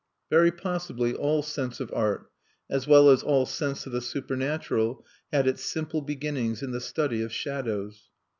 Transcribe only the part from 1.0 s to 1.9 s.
all sense